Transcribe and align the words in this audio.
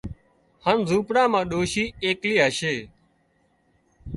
هانَ 0.63 0.77
زونپڙا 0.89 1.23
مان 1.31 1.43
ڏوشِي 1.51 1.83
ايڪلي 2.03 2.35
هشي 2.45 2.75